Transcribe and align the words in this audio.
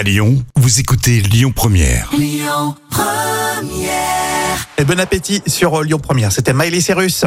À 0.00 0.02
Lyon, 0.02 0.42
vous 0.56 0.80
écoutez 0.80 1.20
Lyon 1.20 1.52
Première. 1.54 2.08
Et 4.78 4.84
bon 4.84 4.98
appétit 4.98 5.42
sur 5.46 5.82
Lyon 5.82 5.98
Première. 5.98 6.32
C'était 6.32 6.54
Miley 6.54 6.80
Cyrus. 6.80 7.26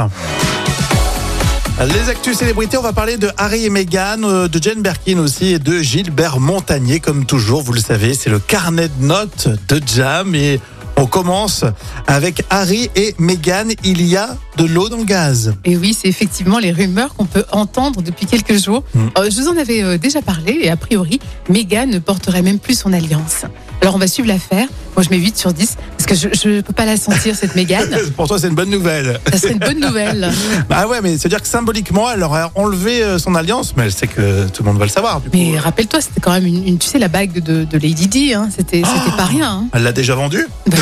Les 1.80 2.10
actus 2.10 2.36
célébrités, 2.36 2.78
on 2.78 2.82
va 2.82 2.92
parler 2.92 3.18
de 3.18 3.30
Harry 3.38 3.66
et 3.66 3.70
Meghan, 3.70 4.24
euh, 4.24 4.48
de 4.48 4.60
Jane 4.60 4.82
Birkin 4.82 5.20
aussi 5.20 5.54
et 5.54 5.60
de 5.60 5.82
Gilbert 5.82 6.40
Montagnier. 6.40 7.00
Comme 7.00 7.28
toujours, 7.28 7.62
vous 7.62 7.74
le 7.74 7.80
savez, 7.80 8.16
c'est 8.16 8.32
le 8.32 8.40
carnet 8.40 8.88
de 8.88 9.06
notes 9.06 9.50
de 9.68 9.80
Jam 9.86 10.34
et 10.34 10.60
on 11.04 11.08
commence 11.08 11.66
avec 12.08 12.44
Harry 12.50 12.90
et 12.96 13.14
Meghan. 13.20 13.68
Il 13.84 14.02
y 14.08 14.16
a 14.16 14.38
de 14.56 14.64
l'eau 14.64 14.88
dans 14.88 14.98
le 14.98 15.04
gaz. 15.04 15.54
Et 15.66 15.76
oui, 15.76 15.94
c'est 15.94 16.08
effectivement 16.08 16.60
les 16.60 16.72
rumeurs 16.72 17.14
qu'on 17.16 17.26
peut 17.26 17.44
entendre 17.52 18.02
depuis 18.02 18.26
quelques 18.26 18.58
jours. 18.58 18.86
Mm. 18.96 19.08
Euh, 19.18 19.30
je 19.30 19.42
vous 19.42 19.50
en 19.50 19.58
avais 19.58 19.84
euh, 19.84 19.98
déjà 19.98 20.22
parlé 20.22 20.60
et 20.62 20.70
a 20.70 20.78
priori, 20.78 21.20
Meghan 21.50 21.88
ne 21.88 22.00
porterait 22.00 22.42
même 22.42 22.58
plus 22.58 22.80
son 22.80 22.94
alliance. 22.94 23.44
Alors 23.82 23.96
on 23.96 23.98
va 23.98 24.08
suivre 24.08 24.30
l'affaire. 24.30 24.70
Moi 24.96 25.04
je 25.04 25.10
mets 25.10 25.18
8 25.18 25.38
sur 25.38 25.54
10 25.54 25.78
parce 25.98 26.06
que 26.22 26.30
je 26.38 26.50
ne 26.50 26.62
peux 26.62 26.74
pas 26.74 26.86
la 26.86 26.98
sentir 26.98 27.36
cette 27.36 27.56
Meghan. 27.56 27.80
Pour 28.18 28.28
toi, 28.28 28.38
c'est 28.38 28.48
une 28.48 28.56
bonne 28.56 28.70
nouvelle. 28.70 29.20
Ça 29.32 29.38
serait 29.40 29.54
une 29.54 29.60
bonne 29.60 29.80
nouvelle. 29.80 30.30
Bah 30.70 30.88
ouais, 30.90 31.00
mais 31.02 31.18
c'est-à-dire 31.18 31.42
que 31.42 31.48
symboliquement, 31.48 32.12
elle 32.12 32.22
aurait 32.24 32.44
enlevé 32.56 33.02
euh, 33.04 33.18
son 33.18 33.34
alliance, 33.36 33.74
mais 33.76 33.84
elle 33.86 33.92
sait 33.94 34.08
que 34.08 34.48
tout 34.50 34.64
le 34.64 34.70
monde 34.70 34.78
va 34.80 34.86
le 34.86 34.92
savoir. 34.92 35.22
Du. 35.22 35.30
Mais 35.34 35.58
rappelle-toi, 35.58 36.02
c'était 36.02 36.20
quand 36.22 36.32
même 36.32 36.46
une, 36.46 36.68
une- 36.68 36.78
tu 36.78 36.88
sais, 36.88 37.00
la 37.00 37.08
bague 37.08 37.42
de, 37.42 37.64
de 37.64 37.78
Lady 37.78 38.08
Di. 38.08 38.34
Hein. 38.34 38.50
C'était, 38.56 38.84
c'était 38.86 39.16
pas 39.18 39.26
rien. 39.26 39.50
hein. 39.64 39.68
Elle 39.74 39.84
l'a 39.84 39.94
déjà 39.94 40.14
vendue? 40.16 40.46
Bah, 40.68 40.78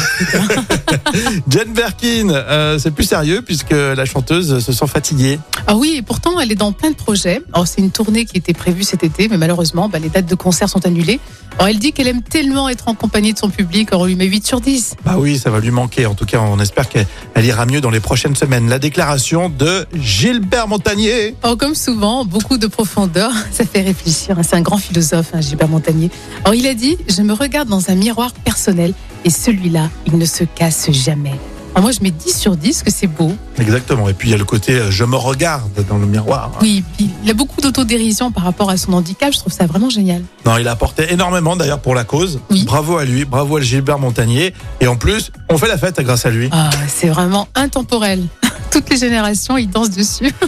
Jane 1.52 1.73
Birkin, 1.73 2.30
euh, 2.30 2.80
c'est 2.80 2.91
plus 2.91 3.04
sérieux 3.04 3.41
puisque 3.41 3.72
la 3.72 4.05
chanteuse 4.05 4.64
se 4.64 4.72
sent 4.72 4.88
fatiguée. 4.88 5.38
Ah 5.68 5.76
oui, 5.76 5.96
et 5.98 6.02
pourtant, 6.02 6.40
elle 6.40 6.50
est 6.50 6.55
dans 6.55 6.72
plein 6.72 6.91
de 6.91 6.96
projets. 6.96 7.41
Alors, 7.52 7.68
c'est 7.68 7.82
une 7.82 7.91
tournée 7.91 8.24
qui 8.24 8.38
était 8.38 8.54
prévue 8.54 8.84
cet 8.84 9.04
été, 9.04 9.27
mais 9.27 9.36
malheureusement, 9.36 9.90
bah, 9.90 10.00
les 10.00 10.08
dates 10.08 10.27
de 10.27 10.36
concert 10.36 10.70
sont 10.70 10.86
annulées. 10.86 11.20
Alors, 11.58 11.68
elle 11.68 11.80
dit 11.80 11.91
qu'elle 11.91 12.08
aime 12.08 12.22
tellement 12.22 12.70
être 12.70 12.88
en 12.88 12.96
compagnie 12.96 13.34
de 13.34 13.38
son 13.38 13.50
public. 13.50 13.90
Alors, 13.90 14.04
on 14.04 14.05
lui 14.05 14.16
met 14.16 14.27
8 14.27 14.48
sur 14.48 14.62
10. 14.62 14.96
Bah 15.04 15.16
oui, 15.18 15.38
ça 15.38 15.50
va 15.50 15.60
lui 15.60 15.72
manquer. 15.72 16.05
En 16.05 16.16
tout 16.16 16.26
cas, 16.26 16.40
on 16.40 16.58
espère 16.58 16.88
qu'elle 16.88 17.05
elle 17.35 17.46
ira 17.46 17.65
mieux 17.65 17.82
dans 17.82 17.90
les 17.90 17.99
prochaines 17.99 18.38
semaines. 18.38 18.70
La 18.70 18.80
déclaration 18.80 19.49
de 19.49 19.86
Gilbert 19.93 20.70
Montagnier. 20.70 21.36
Alors, 21.43 21.58
comme 21.58 21.76
souvent, 21.76 22.24
beaucoup 22.24 22.60
de 22.60 22.68
profondeur, 22.68 23.30
ça 23.52 23.65
fait 23.65 23.82
réfléchir. 23.82 24.38
C'est 24.43 24.55
un 24.55 24.62
grand 24.62 24.77
philosophe, 24.77 25.32
hein, 25.34 25.41
Gilbert 25.41 25.68
Montagnier. 25.68 26.12
Alors, 26.46 26.55
il 26.55 26.65
a 26.65 26.74
dit 26.74 26.98
Je 27.10 27.21
me 27.21 27.34
regarde 27.34 27.68
dans 27.68 27.90
un 27.90 27.96
miroir 27.96 28.32
personnel 28.32 28.93
et 29.26 29.30
celui-là, 29.30 29.90
il 30.05 30.18
ne 30.18 30.26
se 30.26 30.44
casse 30.44 30.91
jamais. 30.91 31.36
Alors, 31.74 31.84
moi, 31.84 31.91
je 31.91 32.04
mets 32.04 32.12
10 32.12 32.38
sur 32.38 32.58
10, 32.58 32.84
que 32.84 32.91
c'est 32.91 33.08
beau. 33.08 33.32
Exactement. 33.58 34.10
Et 34.10 34.14
puis 34.14 34.27
il 34.27 34.32
y 34.32 34.36
a 34.36 34.38
le 34.38 34.44
côté 34.44 34.74
euh, 34.74 34.91
je 34.91 35.05
me 35.05 35.16
regarde 35.16 35.86
dans 35.88 35.98
le 35.98 36.05
miroir. 36.05 36.52
Oui, 36.62 36.84
puis 36.98 37.10
il 37.24 37.30
a 37.30 37.34
beaucoup 37.34 37.62
d'autodérision 37.62 38.30
par 38.32 38.44
rapport 38.44 38.70
à 38.70 38.76
son 38.76 38.92
handicap. 38.92 39.32
Je 39.32 39.40
trouve 39.40 39.54
ça 39.54 39.68
vraiment 39.68 39.90
génial. 39.90 40.22
Non, 40.46 40.58
il 40.58 40.68
a 40.68 40.72
apporté 40.72 41.14
énormément 41.14 41.55
d'ailleurs 41.55 41.80
pour 41.80 41.96
la 41.96 42.04
cause. 42.04 42.42
Oui. 42.49 42.66
Bravo 42.66 42.98
à 42.98 43.05
lui, 43.05 43.24
bravo 43.24 43.55
à 43.55 43.62
Gilbert 43.62 43.99
Montagnier. 43.99 44.54
Et 44.82 44.88
en 44.88 44.98
plus, 44.98 45.32
on 45.49 45.58
fait 45.58 45.70
la 45.70 45.77
fête 45.77 45.98
grâce 46.02 46.26
à 46.26 46.30
lui. 46.30 46.49
Ah, 46.52 46.70
c'est 46.90 47.08
vraiment 47.08 47.48
intemporel. 47.55 48.22
Toutes 48.72 48.90
les 48.90 48.98
générations, 48.98 49.58
ils 49.58 49.70
dansent 49.70 49.92
dessus. 49.92 50.32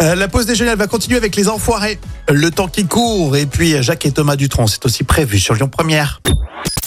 Euh, 0.00 0.16
la 0.16 0.26
pause 0.26 0.46
déjeuner, 0.46 0.70
elle 0.72 0.78
va 0.78 0.88
continuer 0.88 1.16
avec 1.16 1.36
les 1.36 1.48
enfoirés. 1.48 2.00
Le 2.28 2.50
temps 2.50 2.66
qui 2.66 2.86
court. 2.86 3.36
Et 3.36 3.46
puis 3.46 3.80
Jacques 3.82 4.04
et 4.04 4.10
Thomas 4.10 4.34
Dutronc, 4.34 4.66
c'est 4.66 4.84
aussi 4.84 5.04
prévu 5.04 5.38
sur 5.38 5.54
Lyon 5.54 5.68
Première. 5.68 6.20